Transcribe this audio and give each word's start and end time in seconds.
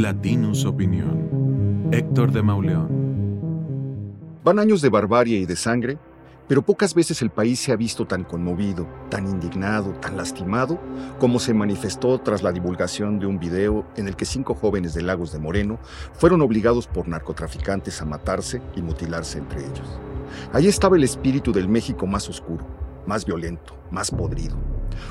Latinus 0.00 0.64
Opinión. 0.64 1.90
Héctor 1.92 2.32
de 2.32 2.42
Mauleón. 2.42 2.88
Van 4.42 4.58
años 4.58 4.80
de 4.80 4.88
barbarie 4.88 5.40
y 5.40 5.44
de 5.44 5.56
sangre, 5.56 5.98
pero 6.48 6.62
pocas 6.62 6.94
veces 6.94 7.20
el 7.20 7.28
país 7.28 7.60
se 7.60 7.70
ha 7.70 7.76
visto 7.76 8.06
tan 8.06 8.24
conmovido, 8.24 8.88
tan 9.10 9.26
indignado, 9.26 9.92
tan 10.00 10.16
lastimado, 10.16 10.80
como 11.18 11.38
se 11.38 11.52
manifestó 11.52 12.18
tras 12.18 12.42
la 12.42 12.50
divulgación 12.50 13.18
de 13.18 13.26
un 13.26 13.38
video 13.38 13.84
en 13.96 14.08
el 14.08 14.16
que 14.16 14.24
cinco 14.24 14.54
jóvenes 14.54 14.94
de 14.94 15.02
Lagos 15.02 15.32
de 15.32 15.38
Moreno 15.38 15.78
fueron 16.14 16.40
obligados 16.40 16.86
por 16.86 17.06
narcotraficantes 17.06 18.00
a 18.00 18.06
matarse 18.06 18.62
y 18.74 18.80
mutilarse 18.80 19.36
entre 19.36 19.60
ellos. 19.60 20.00
Allí 20.54 20.68
estaba 20.68 20.96
el 20.96 21.04
espíritu 21.04 21.52
del 21.52 21.68
México 21.68 22.06
más 22.06 22.26
oscuro, 22.26 22.64
más 23.06 23.26
violento, 23.26 23.76
más 23.90 24.10
podrido. 24.10 24.56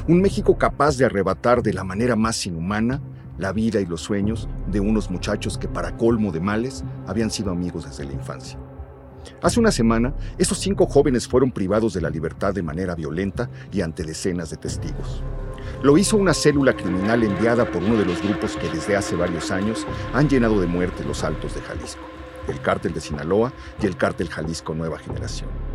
Un 0.07 0.19
México 0.19 0.57
capaz 0.57 0.97
de 0.97 1.05
arrebatar 1.05 1.61
de 1.61 1.73
la 1.73 1.83
manera 1.83 2.15
más 2.15 2.43
inhumana 2.47 2.99
la 3.39 3.53
vida 3.53 3.79
y 3.79 3.85
los 3.85 4.01
sueños 4.01 4.47
de 4.67 4.79
unos 4.79 5.09
muchachos 5.09 5.57
que 5.57 5.67
para 5.67 5.97
colmo 5.97 6.31
de 6.31 6.41
males 6.41 6.83
habían 7.07 7.31
sido 7.31 7.51
amigos 7.51 7.85
desde 7.85 8.05
la 8.05 8.13
infancia. 8.13 8.59
Hace 9.41 9.59
una 9.59 9.71
semana, 9.71 10.13
esos 10.37 10.59
cinco 10.59 10.85
jóvenes 10.85 11.27
fueron 11.27 11.51
privados 11.51 11.93
de 11.93 12.01
la 12.01 12.09
libertad 12.09 12.53
de 12.53 12.61
manera 12.61 12.95
violenta 12.95 13.49
y 13.71 13.81
ante 13.81 14.03
decenas 14.03 14.49
de 14.49 14.57
testigos. 14.57 15.23
Lo 15.81 15.97
hizo 15.97 16.17
una 16.17 16.33
célula 16.33 16.75
criminal 16.75 17.23
enviada 17.23 17.65
por 17.65 17.83
uno 17.83 17.95
de 17.95 18.05
los 18.05 18.21
grupos 18.21 18.55
que 18.57 18.69
desde 18.69 18.95
hace 18.95 19.15
varios 19.15 19.51
años 19.51 19.85
han 20.13 20.27
llenado 20.27 20.59
de 20.59 20.67
muerte 20.67 21.05
los 21.05 21.23
altos 21.23 21.55
de 21.55 21.61
Jalisco, 21.61 22.01
el 22.47 22.59
cártel 22.61 22.93
de 22.93 23.01
Sinaloa 23.01 23.53
y 23.81 23.85
el 23.85 23.95
cártel 23.95 24.29
Jalisco 24.29 24.73
Nueva 24.73 24.99
Generación. 24.99 25.68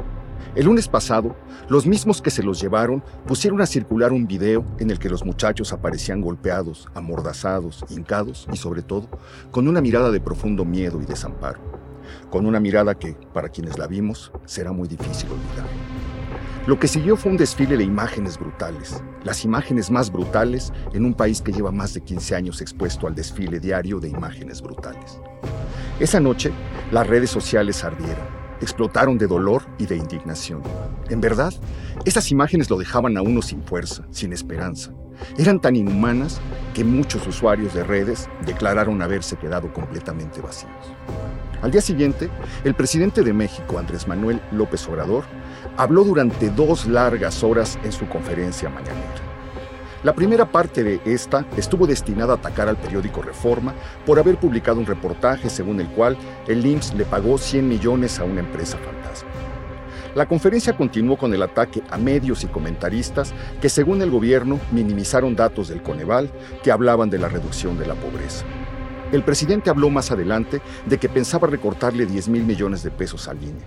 El 0.54 0.66
lunes 0.66 0.86
pasado, 0.86 1.34
los 1.68 1.84
mismos 1.84 2.22
que 2.22 2.30
se 2.30 2.44
los 2.44 2.60
llevaron 2.60 3.02
pusieron 3.26 3.60
a 3.60 3.66
circular 3.66 4.12
un 4.12 4.28
video 4.28 4.64
en 4.78 4.92
el 4.92 5.00
que 5.00 5.08
los 5.08 5.24
muchachos 5.24 5.72
aparecían 5.72 6.20
golpeados, 6.20 6.86
amordazados, 6.94 7.84
hincados 7.90 8.46
y 8.52 8.56
sobre 8.56 8.82
todo 8.82 9.08
con 9.50 9.66
una 9.66 9.80
mirada 9.80 10.12
de 10.12 10.20
profundo 10.20 10.64
miedo 10.64 11.02
y 11.02 11.06
desamparo. 11.06 11.58
Con 12.30 12.46
una 12.46 12.60
mirada 12.60 12.94
que, 12.96 13.16
para 13.32 13.48
quienes 13.48 13.78
la 13.78 13.88
vimos, 13.88 14.30
será 14.44 14.70
muy 14.70 14.86
difícil 14.86 15.28
olvidar. 15.30 15.66
Lo 16.68 16.78
que 16.78 16.86
siguió 16.86 17.16
fue 17.16 17.32
un 17.32 17.36
desfile 17.36 17.76
de 17.76 17.82
imágenes 17.82 18.38
brutales, 18.38 19.02
las 19.24 19.44
imágenes 19.44 19.90
más 19.90 20.12
brutales 20.12 20.72
en 20.92 21.04
un 21.04 21.14
país 21.14 21.42
que 21.42 21.52
lleva 21.52 21.72
más 21.72 21.94
de 21.94 22.02
15 22.02 22.36
años 22.36 22.60
expuesto 22.60 23.08
al 23.08 23.16
desfile 23.16 23.58
diario 23.58 23.98
de 23.98 24.08
imágenes 24.08 24.62
brutales. 24.62 25.18
Esa 25.98 26.20
noche, 26.20 26.52
las 26.92 27.08
redes 27.08 27.30
sociales 27.30 27.82
ardieron 27.82 28.43
explotaron 28.60 29.18
de 29.18 29.26
dolor 29.26 29.62
y 29.78 29.86
de 29.86 29.96
indignación. 29.96 30.62
En 31.10 31.20
verdad, 31.20 31.52
esas 32.04 32.30
imágenes 32.30 32.70
lo 32.70 32.76
dejaban 32.76 33.16
a 33.16 33.22
uno 33.22 33.42
sin 33.42 33.62
fuerza, 33.62 34.06
sin 34.10 34.32
esperanza. 34.32 34.92
Eran 35.38 35.60
tan 35.60 35.76
inhumanas 35.76 36.40
que 36.74 36.84
muchos 36.84 37.26
usuarios 37.26 37.74
de 37.74 37.84
redes 37.84 38.28
declararon 38.46 39.00
haberse 39.02 39.36
quedado 39.36 39.72
completamente 39.72 40.40
vacíos. 40.40 40.72
Al 41.62 41.70
día 41.70 41.80
siguiente, 41.80 42.28
el 42.64 42.74
presidente 42.74 43.22
de 43.22 43.32
México, 43.32 43.78
Andrés 43.78 44.06
Manuel 44.06 44.40
López 44.52 44.86
Obrador, 44.88 45.24
habló 45.76 46.04
durante 46.04 46.50
dos 46.50 46.86
largas 46.86 47.42
horas 47.42 47.78
en 47.84 47.92
su 47.92 48.06
conferencia 48.06 48.68
mañanera. 48.68 49.33
La 50.04 50.14
primera 50.14 50.44
parte 50.44 50.84
de 50.84 51.00
esta 51.06 51.46
estuvo 51.56 51.86
destinada 51.86 52.34
a 52.34 52.36
atacar 52.36 52.68
al 52.68 52.76
periódico 52.76 53.22
Reforma 53.22 53.72
por 54.04 54.18
haber 54.18 54.36
publicado 54.36 54.78
un 54.78 54.84
reportaje 54.84 55.48
según 55.48 55.80
el 55.80 55.88
cual 55.88 56.18
el 56.46 56.64
IMSS 56.66 56.92
le 56.92 57.06
pagó 57.06 57.38
100 57.38 57.66
millones 57.66 58.20
a 58.20 58.24
una 58.24 58.40
empresa 58.40 58.76
fantasma. 58.76 59.30
La 60.14 60.26
conferencia 60.26 60.76
continuó 60.76 61.16
con 61.16 61.32
el 61.32 61.42
ataque 61.42 61.82
a 61.88 61.96
medios 61.96 62.44
y 62.44 62.48
comentaristas 62.48 63.32
que 63.62 63.70
según 63.70 64.02
el 64.02 64.10
gobierno 64.10 64.60
minimizaron 64.72 65.34
datos 65.34 65.68
del 65.68 65.82
Coneval 65.82 66.30
que 66.62 66.70
hablaban 66.70 67.08
de 67.08 67.18
la 67.18 67.30
reducción 67.30 67.78
de 67.78 67.86
la 67.86 67.94
pobreza. 67.94 68.44
El 69.10 69.24
presidente 69.24 69.70
habló 69.70 69.88
más 69.88 70.10
adelante 70.10 70.60
de 70.84 70.98
que 70.98 71.08
pensaba 71.08 71.48
recortarle 71.48 72.04
10 72.04 72.28
mil 72.28 72.44
millones 72.44 72.82
de 72.82 72.90
pesos 72.90 73.26
al 73.26 73.42
INE. 73.42 73.64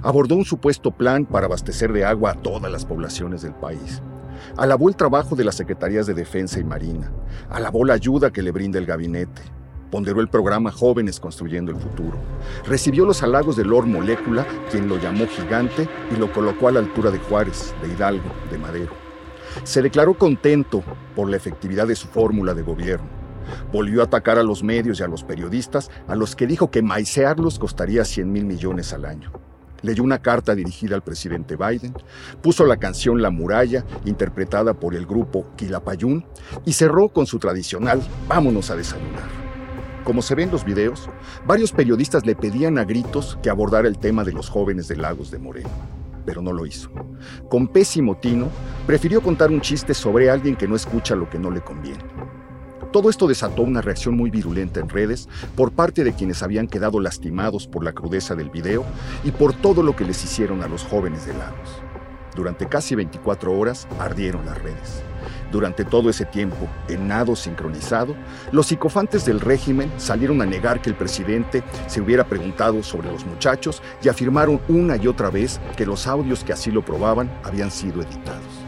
Abordó 0.00 0.36
un 0.36 0.44
supuesto 0.44 0.92
plan 0.92 1.24
para 1.26 1.46
abastecer 1.46 1.92
de 1.92 2.04
agua 2.04 2.30
a 2.30 2.34
todas 2.34 2.70
las 2.70 2.84
poblaciones 2.84 3.42
del 3.42 3.54
país. 3.54 4.00
Alabó 4.56 4.88
el 4.88 4.96
trabajo 4.96 5.34
de 5.34 5.44
las 5.44 5.54
Secretarías 5.54 6.06
de 6.06 6.14
Defensa 6.14 6.60
y 6.60 6.64
Marina. 6.64 7.10
Alabó 7.50 7.84
la 7.84 7.94
ayuda 7.94 8.32
que 8.32 8.42
le 8.42 8.50
brinda 8.50 8.78
el 8.78 8.86
gabinete. 8.86 9.42
Ponderó 9.90 10.20
el 10.20 10.28
programa 10.28 10.70
Jóvenes 10.70 11.20
Construyendo 11.20 11.70
el 11.70 11.78
Futuro. 11.78 12.16
Recibió 12.66 13.04
los 13.04 13.22
halagos 13.22 13.56
de 13.56 13.64
Lord 13.64 13.86
Molécula, 13.86 14.46
quien 14.70 14.88
lo 14.88 14.98
llamó 14.98 15.26
gigante 15.26 15.88
y 16.10 16.18
lo 16.18 16.32
colocó 16.32 16.68
a 16.68 16.72
la 16.72 16.80
altura 16.80 17.10
de 17.10 17.18
Juárez, 17.18 17.74
de 17.82 17.88
Hidalgo, 17.88 18.30
de 18.50 18.58
Madero. 18.58 18.92
Se 19.64 19.82
declaró 19.82 20.14
contento 20.14 20.82
por 21.14 21.28
la 21.28 21.36
efectividad 21.36 21.86
de 21.86 21.96
su 21.96 22.08
fórmula 22.08 22.54
de 22.54 22.62
gobierno. 22.62 23.08
Volvió 23.70 24.00
a 24.00 24.04
atacar 24.04 24.38
a 24.38 24.42
los 24.42 24.62
medios 24.62 25.00
y 25.00 25.02
a 25.02 25.08
los 25.08 25.24
periodistas, 25.24 25.90
a 26.08 26.16
los 26.16 26.36
que 26.36 26.46
dijo 26.46 26.70
que 26.70 26.80
maicearlos 26.80 27.58
costaría 27.58 28.04
100 28.04 28.32
mil 28.32 28.46
millones 28.46 28.94
al 28.94 29.04
año 29.04 29.41
leyó 29.82 30.02
una 30.02 30.22
carta 30.22 30.54
dirigida 30.54 30.94
al 30.94 31.02
presidente 31.02 31.56
Biden, 31.56 31.94
puso 32.40 32.64
la 32.66 32.78
canción 32.78 33.20
La 33.20 33.30
Muralla, 33.30 33.84
interpretada 34.04 34.74
por 34.74 34.94
el 34.94 35.06
grupo 35.06 35.46
Quilapayún, 35.56 36.24
y 36.64 36.72
cerró 36.72 37.08
con 37.08 37.26
su 37.26 37.38
tradicional 37.38 38.02
Vámonos 38.28 38.70
a 38.70 38.76
desayunar. 38.76 39.42
Como 40.04 40.22
se 40.22 40.34
ve 40.34 40.42
en 40.42 40.50
los 40.50 40.64
videos, 40.64 41.08
varios 41.46 41.72
periodistas 41.72 42.26
le 42.26 42.34
pedían 42.34 42.78
a 42.78 42.84
gritos 42.84 43.38
que 43.42 43.50
abordara 43.50 43.86
el 43.86 43.98
tema 43.98 44.24
de 44.24 44.32
los 44.32 44.48
jóvenes 44.48 44.88
de 44.88 44.96
Lagos 44.96 45.30
de 45.30 45.38
Moreno, 45.38 45.70
pero 46.26 46.42
no 46.42 46.52
lo 46.52 46.66
hizo. 46.66 46.90
Con 47.48 47.68
pésimo 47.68 48.16
tino, 48.16 48.48
prefirió 48.86 49.22
contar 49.22 49.50
un 49.50 49.60
chiste 49.60 49.94
sobre 49.94 50.28
alguien 50.28 50.56
que 50.56 50.66
no 50.66 50.74
escucha 50.74 51.14
lo 51.14 51.30
que 51.30 51.38
no 51.38 51.50
le 51.50 51.60
conviene. 51.60 52.02
Todo 52.92 53.08
esto 53.08 53.26
desató 53.26 53.62
una 53.62 53.80
reacción 53.80 54.14
muy 54.14 54.30
virulenta 54.30 54.78
en 54.78 54.90
redes 54.90 55.26
por 55.56 55.72
parte 55.72 56.04
de 56.04 56.12
quienes 56.12 56.42
habían 56.42 56.68
quedado 56.68 57.00
lastimados 57.00 57.66
por 57.66 57.82
la 57.82 57.92
crudeza 57.92 58.34
del 58.34 58.50
video 58.50 58.84
y 59.24 59.30
por 59.30 59.54
todo 59.54 59.82
lo 59.82 59.96
que 59.96 60.04
les 60.04 60.22
hicieron 60.22 60.62
a 60.62 60.68
los 60.68 60.84
jóvenes 60.84 61.24
de 61.24 61.32
Lagos. 61.32 61.82
Durante 62.36 62.68
casi 62.68 62.94
24 62.94 63.58
horas 63.58 63.88
ardieron 63.98 64.44
las 64.44 64.62
redes. 64.62 65.02
Durante 65.50 65.86
todo 65.86 66.10
ese 66.10 66.26
tiempo, 66.26 66.68
en 66.88 67.08
nado 67.08 67.34
sincronizado, 67.34 68.14
los 68.52 68.66
psicofantes 68.66 69.24
del 69.24 69.40
régimen 69.40 69.90
salieron 69.96 70.42
a 70.42 70.46
negar 70.46 70.82
que 70.82 70.90
el 70.90 70.96
presidente 70.96 71.62
se 71.86 72.02
hubiera 72.02 72.24
preguntado 72.24 72.82
sobre 72.82 73.10
los 73.10 73.24
muchachos 73.24 73.82
y 74.02 74.08
afirmaron 74.10 74.60
una 74.68 74.96
y 74.96 75.06
otra 75.06 75.30
vez 75.30 75.60
que 75.76 75.86
los 75.86 76.06
audios 76.06 76.44
que 76.44 76.52
así 76.52 76.70
lo 76.70 76.84
probaban 76.84 77.30
habían 77.42 77.70
sido 77.70 78.02
editados. 78.02 78.61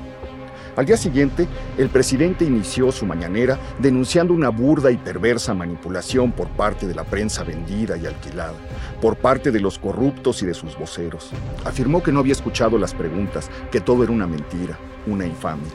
Al 0.76 0.86
día 0.86 0.96
siguiente, 0.96 1.46
el 1.78 1.88
presidente 1.88 2.44
inició 2.44 2.90
su 2.90 3.06
mañanera 3.06 3.58
denunciando 3.78 4.34
una 4.34 4.48
burda 4.48 4.90
y 4.90 4.96
perversa 4.96 5.54
manipulación 5.54 6.32
por 6.32 6.48
parte 6.48 6.88
de 6.88 6.94
la 6.96 7.04
prensa 7.04 7.44
vendida 7.44 7.96
y 7.96 8.06
alquilada, 8.06 8.54
por 9.00 9.16
parte 9.16 9.52
de 9.52 9.60
los 9.60 9.78
corruptos 9.78 10.42
y 10.42 10.46
de 10.46 10.54
sus 10.54 10.76
voceros. 10.76 11.30
Afirmó 11.64 12.02
que 12.02 12.10
no 12.10 12.18
había 12.18 12.32
escuchado 12.32 12.76
las 12.76 12.92
preguntas, 12.92 13.50
que 13.70 13.80
todo 13.80 14.02
era 14.02 14.12
una 14.12 14.26
mentira, 14.26 14.76
una 15.06 15.26
infamia. 15.26 15.70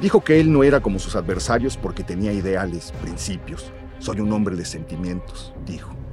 Dijo 0.00 0.22
que 0.22 0.38
él 0.38 0.52
no 0.52 0.62
era 0.62 0.80
como 0.80 1.00
sus 1.00 1.16
adversarios 1.16 1.76
porque 1.76 2.04
tenía 2.04 2.32
ideales, 2.32 2.92
principios. 3.02 3.72
Soy 3.98 4.20
un 4.20 4.32
hombre 4.32 4.54
de 4.54 4.64
sentimientos, 4.64 5.52
dijo. 5.66 6.03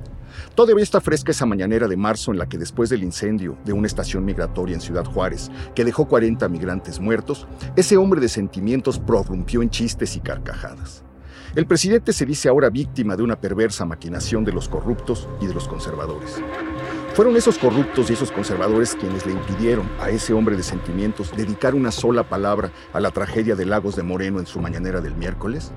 Todavía 0.55 0.83
está 0.83 1.01
fresca 1.01 1.31
esa 1.31 1.45
mañanera 1.45 1.87
de 1.87 1.97
marzo 1.97 2.31
en 2.31 2.37
la 2.37 2.47
que 2.47 2.57
después 2.57 2.89
del 2.89 3.03
incendio 3.03 3.57
de 3.65 3.73
una 3.73 3.87
estación 3.87 4.25
migratoria 4.25 4.75
en 4.75 4.81
Ciudad 4.81 5.05
Juárez, 5.05 5.49
que 5.75 5.85
dejó 5.85 6.07
40 6.07 6.47
migrantes 6.49 6.99
muertos, 6.99 7.47
ese 7.75 7.97
hombre 7.97 8.21
de 8.21 8.29
sentimientos 8.29 8.99
prorrumpió 8.99 9.61
en 9.61 9.69
chistes 9.69 10.15
y 10.15 10.19
carcajadas. 10.19 11.03
El 11.53 11.65
presidente 11.65 12.13
se 12.13 12.25
dice 12.25 12.47
ahora 12.47 12.69
víctima 12.69 13.17
de 13.17 13.23
una 13.23 13.39
perversa 13.39 13.83
maquinación 13.85 14.45
de 14.45 14.53
los 14.53 14.69
corruptos 14.69 15.27
y 15.41 15.47
de 15.47 15.53
los 15.53 15.67
conservadores. 15.67 16.41
Fueron 17.13 17.35
esos 17.35 17.57
corruptos 17.57 18.09
y 18.09 18.13
esos 18.13 18.31
conservadores 18.31 18.95
quienes 18.95 19.25
le 19.25 19.33
impidieron 19.33 19.89
a 19.99 20.09
ese 20.09 20.31
hombre 20.31 20.55
de 20.55 20.63
sentimientos 20.63 21.35
dedicar 21.35 21.75
una 21.75 21.91
sola 21.91 22.23
palabra 22.23 22.71
a 22.93 23.01
la 23.01 23.11
tragedia 23.11 23.55
de 23.55 23.65
Lagos 23.65 23.97
de 23.97 24.03
Moreno 24.03 24.39
en 24.39 24.45
su 24.45 24.61
mañanera 24.61 25.01
del 25.01 25.15
miércoles. 25.15 25.73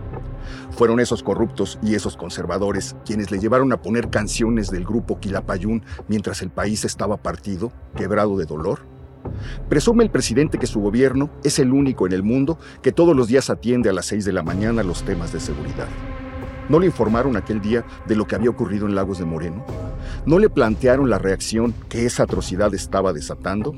Fueron 0.71 1.01
esos 1.01 1.23
corruptos 1.23 1.79
y 1.83 1.95
esos 1.95 2.17
conservadores 2.17 2.97
quienes 3.05 3.31
le 3.31 3.39
llevaron 3.39 3.73
a 3.73 3.83
poner 3.83 4.11
canciones 4.11 4.71
del 4.71 4.85
grupo 4.85 5.19
Quilapayún 5.21 5.83
mientras 6.09 6.43
el 6.43 6.51
país 6.51 6.85
estaba 6.85 7.17
partido, 7.17 7.73
quebrado 7.97 8.37
de 8.37 8.47
dolor. 8.47 8.81
Presume 9.69 10.05
el 10.05 10.11
presidente 10.11 10.59
que 10.59 10.67
su 10.67 10.81
gobierno 10.81 11.31
es 11.43 11.59
el 11.59 11.73
único 11.73 12.07
en 12.07 12.13
el 12.13 12.23
mundo 12.23 12.59
que 12.83 12.93
todos 12.93 13.17
los 13.17 13.29
días 13.29 13.51
atiende 13.51 13.89
a 13.89 13.93
las 13.93 14.07
6 14.07 14.25
de 14.25 14.33
la 14.33 14.43
mañana 14.43 14.83
los 14.83 15.03
temas 15.03 15.33
de 15.33 15.41
seguridad. 15.41 15.89
¿No 16.69 16.79
le 16.79 16.87
informaron 16.87 17.37
aquel 17.37 17.61
día 17.61 17.85
de 18.07 18.17
lo 18.17 18.27
que 18.27 18.37
había 18.37 18.51
ocurrido 18.51 18.87
en 18.87 18.95
Lagos 18.95 19.19
de 19.19 19.27
Moreno? 19.27 19.65
¿No 20.25 20.39
le 20.39 20.49
plantearon 20.49 21.11
la 21.11 21.19
reacción 21.19 21.75
que 21.89 22.07
esa 22.07 22.23
atrocidad 22.23 22.73
estaba 22.75 23.13
desatando? 23.13 23.75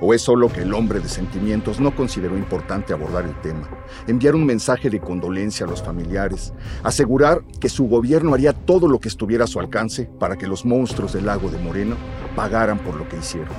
¿O 0.00 0.14
es 0.14 0.22
solo 0.22 0.48
que 0.48 0.62
el 0.62 0.74
hombre 0.74 1.00
de 1.00 1.08
sentimientos 1.08 1.80
no 1.80 1.94
consideró 1.94 2.36
importante 2.36 2.92
abordar 2.92 3.24
el 3.24 3.38
tema, 3.40 3.68
enviar 4.06 4.34
un 4.34 4.46
mensaje 4.46 4.90
de 4.90 5.00
condolencia 5.00 5.66
a 5.66 5.68
los 5.68 5.82
familiares, 5.82 6.52
asegurar 6.82 7.42
que 7.60 7.68
su 7.68 7.88
gobierno 7.88 8.34
haría 8.34 8.52
todo 8.52 8.88
lo 8.88 8.98
que 8.98 9.08
estuviera 9.08 9.44
a 9.44 9.48
su 9.48 9.60
alcance 9.60 10.10
para 10.18 10.36
que 10.36 10.46
los 10.46 10.64
monstruos 10.64 11.12
del 11.12 11.26
lago 11.26 11.50
de 11.50 11.58
Moreno 11.58 11.96
pagaran 12.34 12.78
por 12.78 12.96
lo 12.96 13.08
que 13.08 13.18
hicieron? 13.18 13.54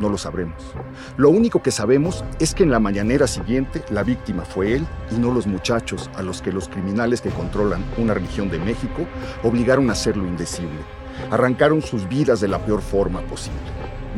No 0.00 0.08
lo 0.08 0.18
sabremos. 0.18 0.60
Lo 1.16 1.30
único 1.30 1.62
que 1.62 1.70
sabemos 1.70 2.24
es 2.40 2.54
que 2.54 2.64
en 2.64 2.70
la 2.70 2.80
mañanera 2.80 3.26
siguiente 3.26 3.84
la 3.90 4.02
víctima 4.02 4.44
fue 4.44 4.74
él 4.74 4.86
y 5.10 5.18
no 5.18 5.32
los 5.32 5.46
muchachos 5.46 6.10
a 6.16 6.22
los 6.22 6.42
que 6.42 6.52
los 6.52 6.68
criminales 6.68 7.20
que 7.20 7.30
controlan 7.30 7.84
una 7.96 8.14
región 8.14 8.50
de 8.50 8.58
México 8.58 9.06
obligaron 9.44 9.88
a 9.88 9.92
hacer 9.92 10.16
lo 10.16 10.26
indecible. 10.26 10.80
Arrancaron 11.30 11.80
sus 11.80 12.08
vidas 12.08 12.40
de 12.40 12.48
la 12.48 12.58
peor 12.58 12.82
forma 12.82 13.20
posible. 13.22 13.60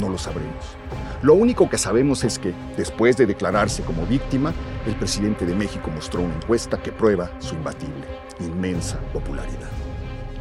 No 0.00 0.09
lo 0.09 0.17
sabremos. 0.17 0.76
Lo 1.22 1.34
único 1.34 1.68
que 1.68 1.78
sabemos 1.78 2.24
es 2.24 2.38
que, 2.38 2.52
después 2.76 3.16
de 3.16 3.26
declararse 3.26 3.82
como 3.82 4.04
víctima, 4.06 4.52
el 4.86 4.94
presidente 4.96 5.46
de 5.46 5.54
México 5.54 5.90
mostró 5.94 6.20
una 6.20 6.34
encuesta 6.34 6.76
que 6.82 6.92
prueba 6.92 7.30
su 7.40 7.54
imbatible, 7.54 8.06
inmensa 8.40 8.98
popularidad. 9.12 9.70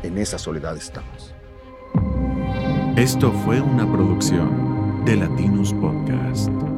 En 0.04 0.18
esa 0.18 0.38
soledad 0.38 0.75
estamos. 0.75 1.33
Esto 2.95 3.31
fue 3.31 3.62
una 3.62 3.89
producción 3.92 5.04
de 5.06 5.16
Latinus 5.18 5.74
Podcast. 5.74 6.75